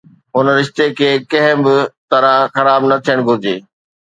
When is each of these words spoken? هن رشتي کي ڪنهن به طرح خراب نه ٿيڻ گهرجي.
هن 0.35 0.45
رشتي 0.59 0.87
کي 0.99 1.09
ڪنهن 1.31 1.57
به 1.65 1.75
طرح 2.11 2.33
خراب 2.55 2.81
نه 2.89 2.97
ٿيڻ 3.05 3.17
گهرجي. 3.27 3.55